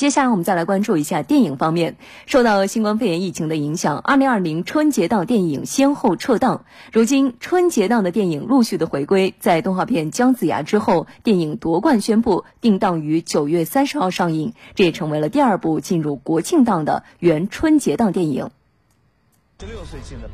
[0.00, 1.96] 接下来我们再来关注一下电影方面。
[2.24, 6.64] 受到新冠肺炎疫情的影响，二零二零春节档电影先后撤档。
[6.90, 18.48] 如今春节档的电影陆续的回归，在动画片《姜子牙》之后，电影夺冠宣布定档于九月三十号上映，这也成为了第二部进入国庆档的原春节档电影。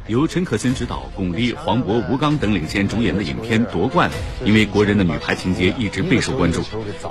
[0.06, 4.08] 由陈可辛执导，巩俐、黄渤、吴刚等领衔主演的影片《夺冠》，
[4.44, 6.62] 因为国人的女排情节一直备受关注。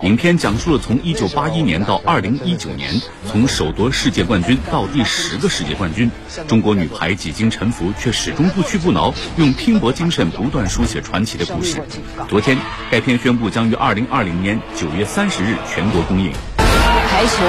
[0.01, 6.09] 影片讲述了从1981年到2019年，从首夺世界冠军到第十个世界冠军，
[6.47, 11.81] 中国女排几经沉浮却始终不屈不挠，用拼搏精神不断书写传奇的故事。
[12.29, 12.57] 昨天，
[12.89, 16.31] 该片宣布将于2020年9月30日全国公映。
[16.57, 17.43] 排球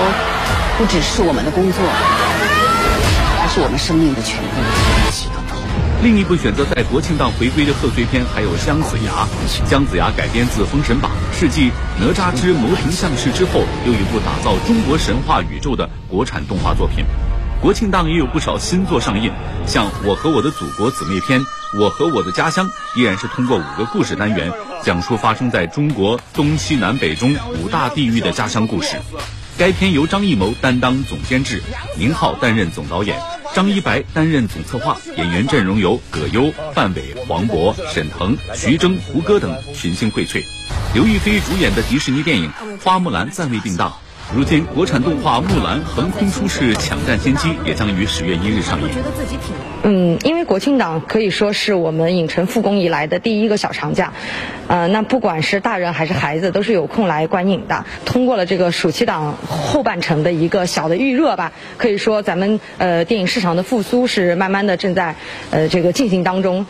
[0.79, 2.66] 不只是我们的工作。
[3.57, 4.51] 是我们生命的全部。
[6.03, 9.27] 另一部选择在国庆档回归的贺岁片还有《姜子牙》。
[9.71, 11.11] 《姜子牙》改编自《封神榜》，
[11.41, 17.03] 是继《哪吒之魔童降世》之后又一部打造中国神话宇宙的国产动画作品。
[17.59, 19.33] 国庆档也有不少新作上映，
[19.67, 21.41] 像《我和我的祖国》姊妹篇
[21.81, 29.01] 《我和我的家乡》，依然是通过五个故事单元，讲述发生在中国东西南北中五大地域的家乡故事。
[29.59, 31.63] 该片由张艺谋担当总监制，
[31.97, 33.19] 宁浩担任总导演。
[33.55, 40.45] 张一白担任总策划，演员阵容由葛优、范伟、黄渤、沈腾、徐峥、胡歌等群星荟萃。
[40.93, 42.51] 刘亦菲主演的迪士尼电影
[42.85, 43.97] 《花木兰》暂未定档。
[44.35, 48.89] 如今，国产动画《木兰》横空出世，抢占先机，也将于十月一日上映。
[49.85, 54.13] 嗯，因为国庆档可以说是我们影城复工以来的第一个小长假，
[54.67, 57.85] 呃，那不管是大人还是孩子，都是有空来观影的。
[58.05, 65.15] 通过了这个暑期档后半程的一个小的预热吧，可以说咱们呃电影市场的复苏是慢慢的正在
[65.51, 66.67] 呃这个进行当中。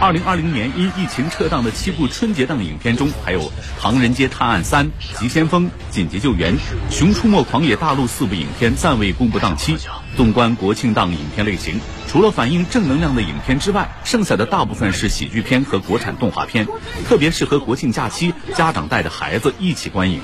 [0.00, 3.42] 二零二零年因疫情撤档的七部春节档影片中，还有
[3.78, 4.86] 《唐人街探案三》
[5.20, 6.54] 《急先锋》《紧急救援》
[6.90, 9.76] 《熊出没狂野大陆》四部影片暂未公布档期。
[10.16, 16.66] 纵观国庆档影片类型，除了反映正能量的影片之外，剩下的大部分是喜剧片和国产动画片，
[17.06, 20.20] 特别适合国庆假期家长带着孩子一起观影。